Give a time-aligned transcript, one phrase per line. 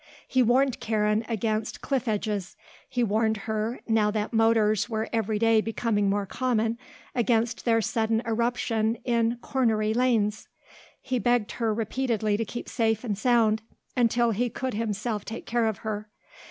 [0.27, 2.57] He warned Karen against cliff edges;
[2.89, 6.79] he warned her, now that motors were every day becoming more common,
[7.13, 10.47] against their sudden eruption in "cornery" lanes;
[11.03, 13.61] he begged her repeatedly to keep safe and sound
[13.95, 16.09] until he could himself take care of her.